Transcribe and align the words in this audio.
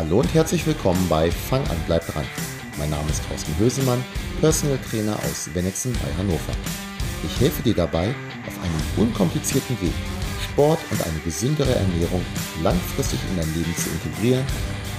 Hallo 0.00 0.20
und 0.20 0.32
herzlich 0.32 0.66
willkommen 0.66 1.06
bei 1.10 1.30
Fang 1.30 1.60
an, 1.68 1.76
bleib 1.86 2.06
dran. 2.06 2.24
Mein 2.78 2.88
Name 2.88 3.10
ist 3.10 3.22
Thorsten 3.28 3.54
Hösemann, 3.58 4.02
Personal 4.40 4.78
Trainer 4.78 5.14
aus 5.16 5.50
Wennigsen 5.52 5.92
bei 5.92 6.10
Hannover. 6.16 6.54
Ich 7.22 7.38
helfe 7.38 7.62
dir 7.62 7.74
dabei, 7.74 8.14
auf 8.46 8.58
einem 8.62 8.80
unkomplizierten 8.96 9.78
Weg 9.82 9.92
Sport 10.42 10.78
und 10.90 11.04
eine 11.04 11.18
gesündere 11.18 11.74
Ernährung 11.74 12.24
langfristig 12.62 13.18
in 13.28 13.36
dein 13.36 13.54
Leben 13.54 13.76
zu 13.76 13.90
integrieren 13.90 14.46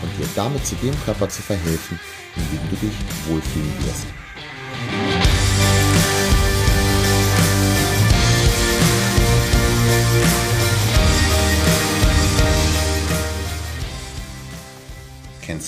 und 0.04 0.20
dir 0.20 0.30
damit 0.36 0.64
zu 0.68 0.76
dem 0.76 0.94
Körper 1.04 1.28
zu 1.28 1.42
verhelfen, 1.42 2.00
in 2.36 2.44
dem 2.56 2.70
du 2.70 2.76
dich 2.76 2.94
wohlfühlen 3.28 3.74
wirst. 3.80 4.06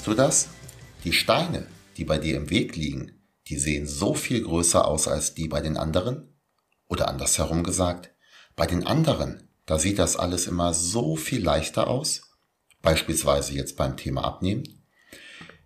Kennst 0.03 0.19
du 0.19 0.21
das? 0.21 0.49
Die 1.05 1.13
Steine, 1.13 1.65
die 1.95 2.03
bei 2.03 2.17
dir 2.17 2.35
im 2.35 2.49
Weg 2.49 2.75
liegen, 2.75 3.23
die 3.47 3.57
sehen 3.57 3.87
so 3.87 4.13
viel 4.13 4.41
größer 4.41 4.85
aus 4.85 5.07
als 5.07 5.33
die 5.33 5.47
bei 5.47 5.61
den 5.61 5.77
anderen? 5.77 6.35
Oder 6.89 7.07
andersherum 7.07 7.63
gesagt, 7.63 8.09
bei 8.57 8.65
den 8.65 8.85
anderen, 8.85 9.47
da 9.65 9.79
sieht 9.79 9.99
das 9.99 10.17
alles 10.17 10.45
immer 10.45 10.73
so 10.73 11.15
viel 11.15 11.41
leichter 11.41 11.87
aus, 11.87 12.33
beispielsweise 12.81 13.53
jetzt 13.53 13.77
beim 13.77 13.95
Thema 13.95 14.25
Abnehmen. 14.25 14.83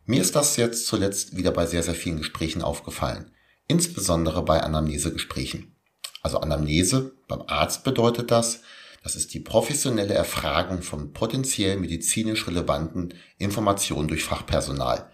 Mir 0.06 0.22
ist 0.22 0.36
das 0.36 0.56
jetzt 0.56 0.86
zuletzt 0.86 1.36
wieder 1.36 1.50
bei 1.50 1.66
sehr, 1.66 1.82
sehr 1.82 1.96
vielen 1.96 2.18
Gesprächen 2.18 2.62
aufgefallen, 2.62 3.32
insbesondere 3.68 4.46
bei 4.46 4.62
Anamnesegesprächen. 4.62 5.76
Also 6.22 6.38
Anamnese 6.38 7.16
beim 7.28 7.42
Arzt 7.48 7.84
bedeutet 7.84 8.30
das, 8.30 8.62
das 9.08 9.16
ist 9.16 9.34
die 9.34 9.40
professionelle 9.40 10.14
Erfragung 10.14 10.82
von 10.82 11.14
potenziell 11.14 11.78
medizinisch 11.78 12.46
relevanten 12.46 13.14
Informationen 13.38 14.10
durch 14.10 14.26
Fachpersonal. 14.26 15.10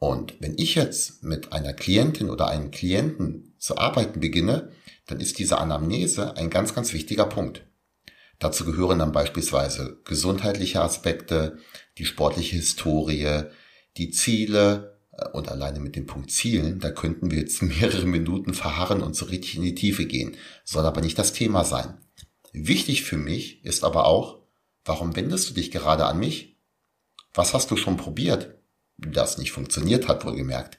Und 0.00 0.34
wenn 0.40 0.58
ich 0.58 0.74
jetzt 0.74 1.22
mit 1.22 1.52
einer 1.52 1.72
Klientin 1.72 2.28
oder 2.28 2.48
einem 2.48 2.72
Klienten 2.72 3.54
zu 3.58 3.78
arbeiten 3.78 4.18
beginne, 4.18 4.72
dann 5.06 5.20
ist 5.20 5.38
diese 5.38 5.58
Anamnese 5.58 6.36
ein 6.36 6.50
ganz, 6.50 6.74
ganz 6.74 6.92
wichtiger 6.92 7.26
Punkt. 7.26 7.64
Dazu 8.40 8.64
gehören 8.64 8.98
dann 8.98 9.12
beispielsweise 9.12 10.00
gesundheitliche 10.04 10.82
Aspekte, 10.82 11.58
die 11.98 12.04
sportliche 12.04 12.56
Historie, 12.56 13.44
die 13.96 14.10
Ziele 14.10 14.98
äh, 15.12 15.28
und 15.28 15.52
alleine 15.52 15.78
mit 15.78 15.94
dem 15.94 16.06
Punkt 16.06 16.32
Zielen, 16.32 16.80
da 16.80 16.90
könnten 16.90 17.30
wir 17.30 17.38
jetzt 17.38 17.62
mehrere 17.62 18.06
Minuten 18.06 18.54
verharren 18.54 19.04
und 19.04 19.14
so 19.14 19.26
richtig 19.26 19.54
in 19.54 19.62
die 19.62 19.76
Tiefe 19.76 20.04
gehen, 20.04 20.36
soll 20.64 20.84
aber 20.84 21.00
nicht 21.00 21.16
das 21.16 21.32
Thema 21.32 21.62
sein. 21.62 21.98
Wichtig 22.58 23.02
für 23.02 23.18
mich 23.18 23.62
ist 23.66 23.84
aber 23.84 24.06
auch, 24.06 24.38
warum 24.86 25.14
wendest 25.14 25.50
du 25.50 25.52
dich 25.52 25.70
gerade 25.70 26.06
an 26.06 26.18
mich? 26.18 26.56
Was 27.34 27.52
hast 27.52 27.70
du 27.70 27.76
schon 27.76 27.98
probiert? 27.98 28.54
Das 28.96 29.36
nicht 29.36 29.52
funktioniert 29.52 30.08
hat, 30.08 30.24
wohlgemerkt. 30.24 30.78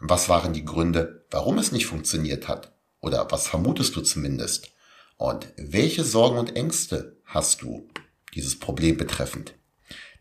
Was 0.00 0.28
waren 0.28 0.52
die 0.52 0.64
Gründe, 0.64 1.24
warum 1.30 1.58
es 1.58 1.70
nicht 1.70 1.86
funktioniert 1.86 2.48
hat? 2.48 2.76
Oder 3.00 3.30
was 3.30 3.46
vermutest 3.46 3.94
du 3.94 4.00
zumindest? 4.00 4.72
Und 5.16 5.46
welche 5.56 6.02
Sorgen 6.02 6.38
und 6.38 6.56
Ängste 6.56 7.20
hast 7.24 7.62
du 7.62 7.88
dieses 8.34 8.58
Problem 8.58 8.96
betreffend? 8.96 9.54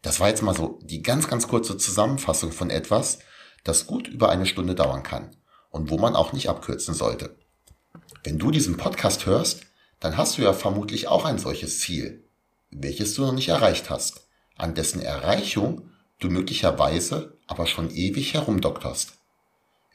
Das 0.04 0.20
war 0.20 0.30
jetzt 0.30 0.44
mal 0.44 0.56
so 0.56 0.80
die 0.84 1.02
ganz, 1.02 1.28
ganz 1.28 1.48
kurze 1.48 1.78
Zusammenfassung 1.78 2.52
von 2.52 2.70
etwas, 2.70 3.18
das 3.64 3.88
gut 3.88 4.08
über 4.08 4.30
eine 4.30 4.46
Stunde 4.46 4.76
dauern 4.76 5.02
kann 5.02 5.36
und 5.72 5.90
wo 5.90 5.98
man 5.98 6.16
auch 6.16 6.32
nicht 6.32 6.48
abkürzen 6.48 6.94
sollte. 6.94 7.40
Wenn 8.24 8.38
du 8.38 8.52
diesen 8.52 8.78
Podcast 8.78 9.26
hörst, 9.26 9.66
dann 10.02 10.18
hast 10.18 10.38
du 10.38 10.42
ja 10.42 10.52
vermutlich 10.52 11.08
auch 11.08 11.24
ein 11.24 11.38
solches 11.38 11.80
Ziel, 11.80 12.26
welches 12.72 13.14
du 13.14 13.22
noch 13.22 13.34
nicht 13.34 13.48
erreicht 13.48 13.90
hast, 13.90 14.28
an 14.58 14.76
dessen 14.76 15.02
Erreichung 15.02 15.90
du 16.20 16.30
möglicherweise 16.30 17.38
aber 17.48 17.68
schon 17.68 17.90
ewig 17.90 18.34
herumdokterst. 18.34 19.14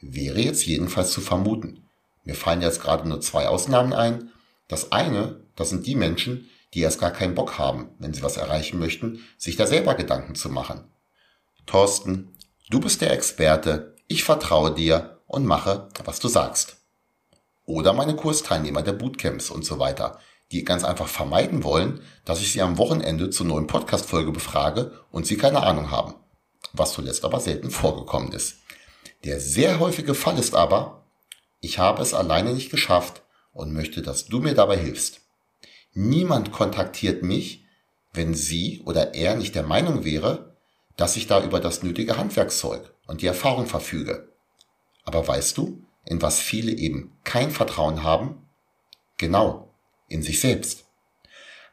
Wäre 0.01 0.39
jetzt 0.39 0.65
jedenfalls 0.65 1.11
zu 1.11 1.21
vermuten. 1.21 1.83
Mir 2.23 2.35
fallen 2.35 2.61
jetzt 2.61 2.81
gerade 2.81 3.07
nur 3.07 3.21
zwei 3.21 3.47
Ausnahmen 3.47 3.93
ein. 3.93 4.31
Das 4.67 4.91
eine, 4.91 5.41
das 5.55 5.69
sind 5.69 5.85
die 5.85 5.95
Menschen, 5.95 6.49
die 6.73 6.81
erst 6.81 6.99
gar 6.99 7.11
keinen 7.11 7.35
Bock 7.35 7.57
haben, 7.57 7.89
wenn 7.99 8.13
sie 8.13 8.23
was 8.23 8.37
erreichen 8.37 8.79
möchten, 8.79 9.19
sich 9.37 9.55
da 9.55 9.67
selber 9.67 9.95
Gedanken 9.95 10.35
zu 10.35 10.49
machen. 10.49 10.83
Thorsten, 11.65 12.29
du 12.69 12.79
bist 12.79 13.01
der 13.01 13.11
Experte, 13.11 13.95
ich 14.07 14.23
vertraue 14.23 14.73
dir 14.73 15.19
und 15.27 15.45
mache, 15.45 15.89
was 16.05 16.19
du 16.19 16.27
sagst. 16.27 16.77
Oder 17.67 17.91
meine 17.91 18.15
Kursteilnehmer 18.15 18.81
der 18.81 18.93
Bootcamps 18.93 19.49
und 19.49 19.65
so 19.65 19.77
weiter, 19.77 20.19
die 20.53 20.63
ganz 20.63 20.85
einfach 20.85 21.09
vermeiden 21.09 21.65
wollen, 21.65 22.01
dass 22.23 22.39
ich 22.39 22.53
sie 22.53 22.61
am 22.61 22.77
Wochenende 22.77 23.29
zur 23.29 23.45
neuen 23.45 23.67
Podcast-Folge 23.67 24.31
befrage 24.31 24.93
und 25.11 25.27
sie 25.27 25.37
keine 25.37 25.61
Ahnung 25.63 25.91
haben. 25.91 26.15
Was 26.71 26.93
zuletzt 26.93 27.25
aber 27.25 27.41
selten 27.41 27.69
vorgekommen 27.69 28.31
ist. 28.31 28.59
Der 29.25 29.41
sehr 29.41 29.79
häufige 29.79 30.13
Fall 30.13 30.39
ist 30.39 30.55
aber, 30.55 31.03
ich 31.59 31.77
habe 31.77 32.01
es 32.01 32.13
alleine 32.13 32.53
nicht 32.53 32.71
geschafft 32.71 33.23
und 33.51 33.73
möchte, 33.73 34.01
dass 34.01 34.27
du 34.27 34.39
mir 34.39 34.53
dabei 34.53 34.77
hilfst. 34.77 35.19
Niemand 35.93 36.53
kontaktiert 36.53 37.21
mich, 37.21 37.65
wenn 38.13 38.33
sie 38.33 38.81
oder 38.85 39.13
er 39.13 39.35
nicht 39.35 39.55
der 39.55 39.63
Meinung 39.63 40.05
wäre, 40.05 40.55
dass 40.95 41.17
ich 41.17 41.27
da 41.27 41.43
über 41.43 41.59
das 41.59 41.83
nötige 41.83 42.17
Handwerkszeug 42.17 42.93
und 43.07 43.21
die 43.21 43.27
Erfahrung 43.27 43.65
verfüge. 43.65 44.31
Aber 45.03 45.27
weißt 45.27 45.57
du, 45.57 45.83
in 46.07 46.21
was 46.21 46.39
viele 46.39 46.71
eben 46.71 47.11
kein 47.23 47.51
Vertrauen 47.51 48.03
haben? 48.03 48.47
Genau, 49.17 49.75
in 50.07 50.23
sich 50.23 50.39
selbst. 50.39 50.85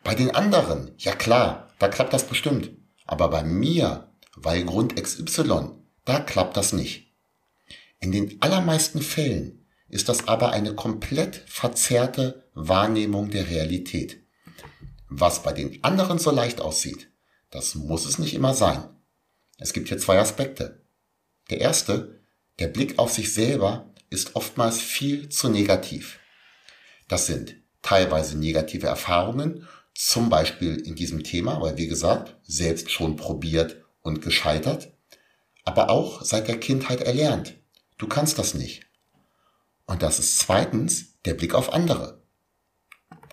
Bei 0.02 0.14
den 0.14 0.34
anderen, 0.34 0.92
ja 0.98 1.14
klar, 1.14 1.70
da 1.78 1.88
klappt 1.88 2.12
das 2.12 2.26
bestimmt. 2.26 2.70
Aber 3.06 3.28
bei 3.28 3.44
mir, 3.44 4.10
weil 4.34 4.64
Grund 4.64 5.00
XY, 5.00 5.70
da 6.04 6.20
klappt 6.20 6.56
das 6.56 6.72
nicht. 6.72 7.12
In 8.00 8.10
den 8.12 8.42
allermeisten 8.42 9.02
Fällen 9.02 9.64
ist 9.88 10.08
das 10.08 10.26
aber 10.26 10.50
eine 10.50 10.74
komplett 10.74 11.36
verzerrte 11.46 12.44
Wahrnehmung 12.54 13.30
der 13.30 13.48
Realität. 13.48 14.20
Was 15.08 15.42
bei 15.42 15.52
den 15.52 15.82
anderen 15.84 16.18
so 16.18 16.32
leicht 16.32 16.60
aussieht, 16.60 17.08
das 17.50 17.76
muss 17.76 18.04
es 18.04 18.18
nicht 18.18 18.34
immer 18.34 18.54
sein. 18.54 18.82
Es 19.58 19.72
gibt 19.72 19.88
hier 19.88 19.98
zwei 19.98 20.18
Aspekte. 20.18 20.82
Der 21.50 21.60
erste, 21.60 22.20
der 22.58 22.66
Blick 22.66 22.98
auf 22.98 23.12
sich 23.12 23.32
selber 23.32 23.93
ist 24.14 24.36
oftmals 24.36 24.80
viel 24.80 25.28
zu 25.28 25.48
negativ. 25.48 26.20
Das 27.08 27.26
sind 27.26 27.56
teilweise 27.82 28.38
negative 28.38 28.86
Erfahrungen, 28.86 29.66
zum 29.94 30.30
Beispiel 30.30 30.76
in 30.76 30.94
diesem 30.94 31.22
Thema, 31.22 31.60
weil 31.60 31.76
wie 31.76 31.86
gesagt, 31.86 32.36
selbst 32.42 32.90
schon 32.90 33.16
probiert 33.16 33.84
und 34.02 34.22
gescheitert, 34.22 34.92
aber 35.64 35.90
auch 35.90 36.22
seit 36.22 36.48
der 36.48 36.58
Kindheit 36.58 37.00
erlernt. 37.00 37.54
Du 37.98 38.06
kannst 38.06 38.38
das 38.38 38.54
nicht. 38.54 38.86
Und 39.86 40.02
das 40.02 40.18
ist 40.18 40.38
zweitens 40.38 41.20
der 41.24 41.34
Blick 41.34 41.54
auf 41.54 41.72
andere. 41.72 42.22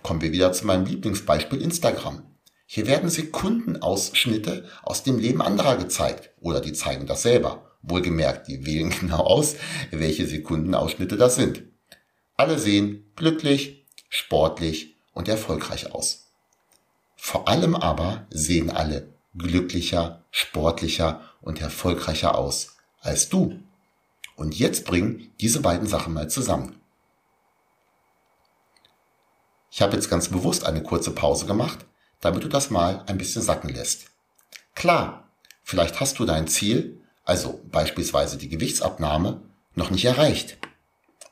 Kommen 0.02 0.20
wir 0.20 0.32
wieder 0.32 0.52
zu 0.52 0.66
meinem 0.66 0.84
Lieblingsbeispiel 0.84 1.62
Instagram. 1.62 2.26
Hier 2.66 2.86
werden 2.86 3.08
Sekundenausschnitte 3.08 4.68
aus 4.82 5.02
dem 5.02 5.18
Leben 5.18 5.42
anderer 5.42 5.76
gezeigt 5.76 6.30
oder 6.40 6.60
die 6.60 6.72
zeigen 6.72 7.06
das 7.06 7.22
selber. 7.22 7.71
Wohlgemerkt, 7.82 8.48
die 8.48 8.64
wählen 8.64 8.90
genau 9.00 9.18
aus, 9.18 9.56
welche 9.90 10.26
Sekundenausschnitte 10.26 11.16
das 11.16 11.36
sind. 11.36 11.64
Alle 12.36 12.58
sehen 12.58 13.04
glücklich, 13.16 13.84
sportlich 14.08 14.96
und 15.12 15.28
erfolgreich 15.28 15.92
aus. 15.92 16.28
Vor 17.16 17.48
allem 17.48 17.74
aber 17.74 18.26
sehen 18.30 18.70
alle 18.70 19.08
glücklicher, 19.36 20.24
sportlicher 20.30 21.20
und 21.40 21.60
erfolgreicher 21.60 22.36
aus 22.36 22.76
als 23.00 23.28
du. 23.28 23.60
Und 24.36 24.58
jetzt 24.58 24.86
bring 24.86 25.30
diese 25.40 25.60
beiden 25.60 25.86
Sachen 25.86 26.14
mal 26.14 26.28
zusammen. 26.28 26.80
Ich 29.70 29.80
habe 29.82 29.94
jetzt 29.94 30.10
ganz 30.10 30.28
bewusst 30.28 30.64
eine 30.64 30.82
kurze 30.82 31.12
Pause 31.12 31.46
gemacht, 31.46 31.86
damit 32.20 32.44
du 32.44 32.48
das 32.48 32.70
mal 32.70 33.04
ein 33.06 33.18
bisschen 33.18 33.42
sacken 33.42 33.70
lässt. 33.70 34.06
Klar, 34.74 35.28
vielleicht 35.62 36.00
hast 36.00 36.18
du 36.18 36.24
dein 36.24 36.46
Ziel 36.46 37.01
also 37.24 37.60
beispielsweise 37.70 38.36
die 38.36 38.48
Gewichtsabnahme, 38.48 39.42
noch 39.74 39.90
nicht 39.90 40.04
erreicht. 40.04 40.58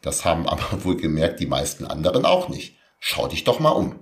Das 0.03 0.25
haben 0.25 0.49
aber 0.49 0.85
wohl 0.85 0.97
gemerkt 0.97 1.41
die 1.41 1.47
meisten 1.47 1.85
anderen 1.85 2.25
auch 2.25 2.49
nicht. 2.49 2.77
Schau 2.99 3.29
dich 3.29 3.45
doch 3.45 3.61
mal 3.61 3.71
um. 3.71 3.99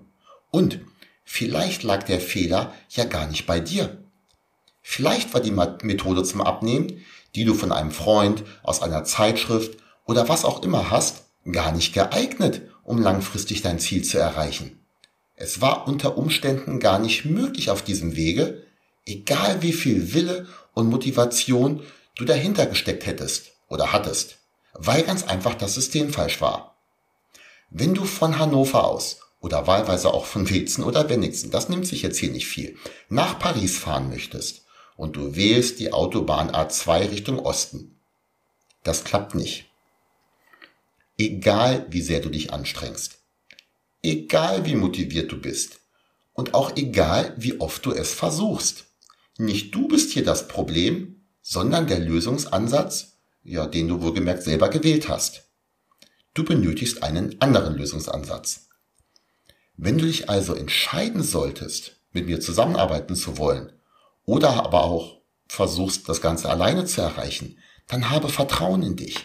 Und 0.50 0.80
vielleicht 1.24 1.82
lag 1.82 2.02
der 2.04 2.20
Fehler 2.20 2.72
ja 2.90 3.04
gar 3.04 3.26
nicht 3.26 3.46
bei 3.46 3.60
dir. 3.60 4.02
Vielleicht 4.82 5.34
war 5.34 5.40
die 5.40 5.50
Methode 5.50 6.22
zum 6.22 6.40
Abnehmen, 6.40 7.04
die 7.34 7.44
du 7.44 7.54
von 7.54 7.72
einem 7.72 7.90
Freund, 7.90 8.44
aus 8.62 8.80
einer 8.80 9.04
Zeitschrift 9.04 9.78
oder 10.06 10.28
was 10.28 10.44
auch 10.44 10.62
immer 10.62 10.90
hast, 10.90 11.26
gar 11.52 11.72
nicht 11.72 11.92
geeignet, 11.92 12.62
um 12.82 13.00
langfristig 13.00 13.60
dein 13.60 13.78
Ziel 13.78 14.02
zu 14.02 14.18
erreichen. 14.18 14.82
Es 15.36 15.60
war 15.60 15.86
unter 15.86 16.16
Umständen 16.16 16.80
gar 16.80 16.98
nicht 16.98 17.24
möglich 17.24 17.70
auf 17.70 17.82
diesem 17.82 18.16
Wege, 18.16 18.62
egal 19.08 19.62
wie 19.62 19.72
viel 19.72 20.12
Wille 20.12 20.46
und 20.74 20.88
Motivation 20.88 21.82
du 22.16 22.24
dahinter 22.24 22.66
gesteckt 22.66 23.06
hättest 23.06 23.52
oder 23.68 23.92
hattest, 23.92 24.38
weil 24.74 25.02
ganz 25.02 25.24
einfach 25.24 25.54
das 25.54 25.74
System 25.74 26.12
falsch 26.12 26.40
war. 26.40 26.76
Wenn 27.70 27.94
du 27.94 28.04
von 28.04 28.38
Hannover 28.38 28.84
aus 28.84 29.20
oder 29.40 29.66
wahlweise 29.66 30.12
auch 30.12 30.26
von 30.26 30.48
Wilzen 30.48 30.84
oder 30.84 31.08
Wenigsen, 31.08 31.50
das 31.50 31.68
nimmt 31.68 31.86
sich 31.86 32.02
jetzt 32.02 32.18
hier 32.18 32.30
nicht 32.30 32.46
viel, 32.46 32.76
nach 33.08 33.38
Paris 33.38 33.78
fahren 33.78 34.08
möchtest 34.08 34.64
und 34.96 35.16
du 35.16 35.36
wählst 35.36 35.78
die 35.80 35.92
Autobahn 35.92 36.50
A2 36.50 37.10
Richtung 37.10 37.38
Osten. 37.38 37.98
Das 38.82 39.04
klappt 39.04 39.34
nicht. 39.34 39.66
Egal 41.16 41.86
wie 41.90 42.02
sehr 42.02 42.20
du 42.20 42.28
dich 42.28 42.52
anstrengst. 42.52 43.18
Egal 44.02 44.64
wie 44.66 44.76
motiviert 44.76 45.32
du 45.32 45.40
bist. 45.40 45.80
Und 46.32 46.54
auch 46.54 46.76
egal 46.76 47.34
wie 47.36 47.60
oft 47.60 47.84
du 47.84 47.92
es 47.92 48.14
versuchst. 48.14 48.87
Nicht 49.40 49.72
du 49.72 49.86
bist 49.86 50.10
hier 50.10 50.24
das 50.24 50.48
Problem, 50.48 51.22
sondern 51.42 51.86
der 51.86 52.00
Lösungsansatz, 52.00 53.18
ja, 53.44 53.66
den 53.66 53.86
du 53.86 54.02
wohlgemerkt 54.02 54.42
selber 54.42 54.68
gewählt 54.68 55.08
hast. 55.08 55.48
Du 56.34 56.44
benötigst 56.44 57.04
einen 57.04 57.40
anderen 57.40 57.76
Lösungsansatz. 57.76 58.68
Wenn 59.76 59.96
du 59.96 60.06
dich 60.06 60.28
also 60.28 60.54
entscheiden 60.54 61.22
solltest, 61.22 62.00
mit 62.10 62.26
mir 62.26 62.40
zusammenarbeiten 62.40 63.14
zu 63.14 63.38
wollen, 63.38 63.72
oder 64.24 64.64
aber 64.64 64.82
auch 64.82 65.22
versuchst, 65.46 66.08
das 66.08 66.20
Ganze 66.20 66.50
alleine 66.50 66.84
zu 66.84 67.00
erreichen, 67.00 67.58
dann 67.86 68.10
habe 68.10 68.28
Vertrauen 68.28 68.82
in 68.82 68.96
dich. 68.96 69.24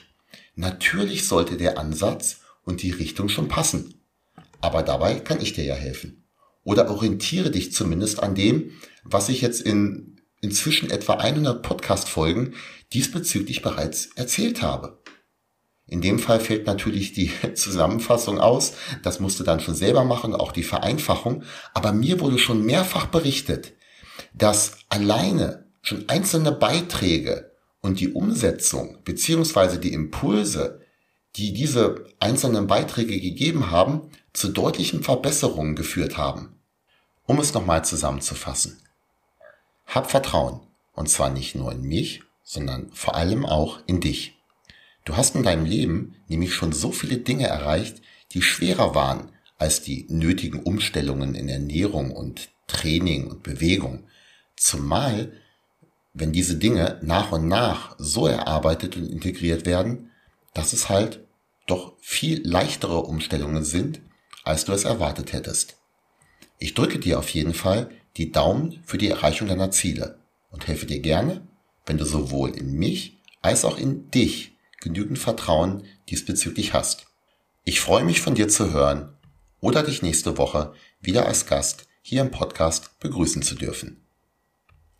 Natürlich 0.53 1.27
sollte 1.27 1.57
der 1.57 1.79
Ansatz 1.79 2.41
und 2.63 2.83
die 2.83 2.91
Richtung 2.91 3.29
schon 3.29 3.47
passen. 3.47 3.95
Aber 4.61 4.83
dabei 4.83 5.19
kann 5.19 5.41
ich 5.41 5.53
dir 5.53 5.65
ja 5.65 5.75
helfen. 5.75 6.22
Oder 6.63 6.89
orientiere 6.89 7.51
dich 7.51 7.73
zumindest 7.73 8.21
an 8.21 8.35
dem, 8.35 8.71
was 9.03 9.29
ich 9.29 9.41
jetzt 9.41 9.61
in 9.61 10.13
inzwischen 10.43 10.91
etwa 10.91 11.13
100 11.13 11.63
Podcast-Folgen 11.63 12.53
diesbezüglich 12.91 13.61
bereits 13.61 14.09
erzählt 14.15 14.61
habe. 14.61 15.01
In 15.87 16.01
dem 16.01 16.19
Fall 16.19 16.39
fällt 16.39 16.67
natürlich 16.67 17.13
die 17.13 17.31
Zusammenfassung 17.55 18.39
aus. 18.39 18.73
Das 19.03 19.19
musst 19.19 19.39
du 19.39 19.43
dann 19.43 19.61
schon 19.61 19.75
selber 19.75 20.03
machen, 20.03 20.35
auch 20.35 20.51
die 20.51 20.63
Vereinfachung. 20.63 21.43
Aber 21.73 21.93
mir 21.93 22.19
wurde 22.19 22.39
schon 22.39 22.65
mehrfach 22.65 23.07
berichtet, 23.07 23.73
dass 24.33 24.79
alleine 24.89 25.71
schon 25.81 26.07
einzelne 26.09 26.51
Beiträge 26.51 27.51
und 27.81 27.99
die 27.99 28.11
Umsetzung 28.11 28.99
beziehungsweise 29.03 29.79
die 29.79 29.93
Impulse, 29.93 30.81
die 31.35 31.53
diese 31.53 32.05
einzelnen 32.19 32.67
Beiträge 32.67 33.19
gegeben 33.19 33.71
haben, 33.71 34.09
zu 34.33 34.49
deutlichen 34.49 35.03
Verbesserungen 35.03 35.75
geführt 35.75 36.17
haben. 36.17 36.59
Um 37.25 37.39
es 37.39 37.53
nochmal 37.53 37.85
zusammenzufassen. 37.85 38.79
Hab 39.85 40.11
Vertrauen. 40.11 40.61
Und 40.93 41.09
zwar 41.09 41.29
nicht 41.31 41.55
nur 41.55 41.71
in 41.71 41.81
mich, 41.81 42.21
sondern 42.43 42.91
vor 42.93 43.15
allem 43.15 43.45
auch 43.45 43.79
in 43.87 43.99
dich. 43.99 44.37
Du 45.05 45.17
hast 45.17 45.35
in 45.35 45.43
deinem 45.43 45.65
Leben 45.65 46.15
nämlich 46.27 46.53
schon 46.53 46.71
so 46.71 46.91
viele 46.91 47.17
Dinge 47.17 47.47
erreicht, 47.47 48.01
die 48.31 48.41
schwerer 48.41 48.95
waren 48.95 49.31
als 49.57 49.81
die 49.81 50.05
nötigen 50.09 50.61
Umstellungen 50.61 51.35
in 51.35 51.49
Ernährung 51.49 52.11
und 52.11 52.49
Training 52.67 53.27
und 53.27 53.43
Bewegung. 53.43 54.07
Zumal, 54.55 55.33
wenn 56.13 56.31
diese 56.31 56.57
Dinge 56.57 56.99
nach 57.01 57.31
und 57.31 57.47
nach 57.47 57.95
so 57.97 58.27
erarbeitet 58.27 58.95
und 58.97 59.09
integriert 59.09 59.65
werden, 59.65 60.11
dass 60.53 60.73
es 60.73 60.89
halt 60.89 61.25
doch 61.67 61.93
viel 62.01 62.41
leichtere 62.45 62.99
Umstellungen 62.99 63.63
sind, 63.63 64.01
als 64.43 64.65
du 64.65 64.73
es 64.73 64.83
erwartet 64.83 65.33
hättest. 65.33 65.77
Ich 66.59 66.73
drücke 66.73 66.99
dir 66.99 67.19
auf 67.19 67.29
jeden 67.29 67.53
Fall 67.53 67.89
die 68.17 68.31
Daumen 68.31 68.81
für 68.85 68.97
die 68.97 69.09
Erreichung 69.09 69.47
deiner 69.47 69.71
Ziele 69.71 70.19
und 70.49 70.67
helfe 70.67 70.85
dir 70.85 70.99
gerne, 70.99 71.47
wenn 71.85 71.97
du 71.97 72.05
sowohl 72.05 72.51
in 72.51 72.73
mich 72.73 73.21
als 73.41 73.65
auch 73.65 73.77
in 73.77 74.09
dich 74.11 74.57
genügend 74.79 75.19
Vertrauen 75.19 75.85
diesbezüglich 76.09 76.73
hast. 76.73 77.07
Ich 77.63 77.79
freue 77.79 78.03
mich 78.03 78.21
von 78.21 78.35
dir 78.35 78.47
zu 78.47 78.71
hören 78.71 79.17
oder 79.59 79.83
dich 79.83 80.01
nächste 80.01 80.37
Woche 80.37 80.73
wieder 80.99 81.25
als 81.25 81.45
Gast 81.45 81.87
hier 82.01 82.21
im 82.21 82.31
Podcast 82.31 82.99
begrüßen 82.99 83.41
zu 83.41 83.55
dürfen. 83.55 84.02